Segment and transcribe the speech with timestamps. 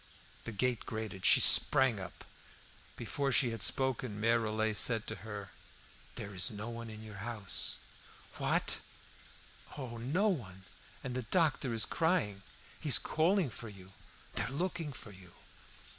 [0.45, 2.25] The gate grated; she sprang up.
[2.95, 5.51] Before she had spoken Mere Rollet said to her
[6.15, 7.77] "There is no one at your house!"
[8.39, 8.77] "What?"
[9.77, 10.63] "Oh, no one!
[11.03, 12.41] And the doctor is crying.
[12.79, 13.91] He is calling for you;
[14.33, 15.33] they're looking for you."